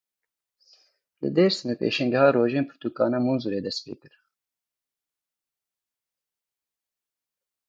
Li 1.21 1.29
Dêrsimê 1.35 1.75
pêşangeha 1.79 2.27
Rojên 2.35 2.65
Pirtûkan 2.67 3.11
a 3.17 3.19
Mûnzûrê 3.25 3.59
dest 3.65 3.81
pê 3.83 3.93
kir. 4.01 4.15